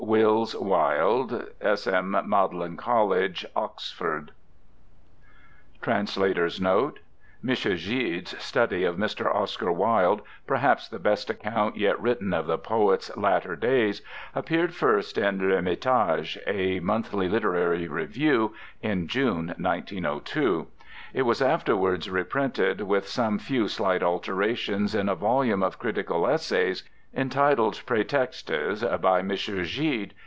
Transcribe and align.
Wills 0.03 0.55
Wilde. 0.57 1.51
S. 1.61 1.87
M. 1.87 2.11
Magdalen 2.25 2.75
College, 2.75 3.45
Oxford. 3.55 4.31
NOTE. 5.87 5.95
M. 5.95 6.03
Gide's 7.47 8.35
Study 8.43 8.83
of 8.83 8.97
Mr. 8.97 9.33
Oscar 9.33 9.71
Wilde 9.71 10.21
(perhaps 10.45 10.89
the 10.89 10.99
best 10.99 11.29
account 11.29 11.77
yet 11.77 12.01
written 12.01 12.33
of 12.33 12.45
the 12.47 12.57
poet's 12.57 13.15
latter 13.15 13.55
days) 13.55 14.01
appeared 14.35 14.73
first 14.73 15.17
in 15.17 15.37
L'Ermitage, 15.47 16.37
a 16.45 16.79
monthly 16.81 17.29
literary 17.29 17.87
review, 17.87 18.53
in 18.81 19.07
June, 19.07 19.53
1902. 19.59 20.67
It 21.13 21.21
was 21.21 21.41
afterwards 21.41 22.09
reprinted 22.09 22.81
with 22.81 23.07
some 23.07 23.39
few 23.39 23.69
slight 23.69 24.03
alterations 24.03 24.93
in 24.93 25.07
a 25.07 25.15
volume 25.15 25.63
of 25.63 25.79
critical 25.79 26.27
essays, 26.27 26.83
entitled 27.13 27.73
Prétextes, 27.85 28.85
by 29.01 29.19
M. 29.19 29.29
Gide. 29.65 30.13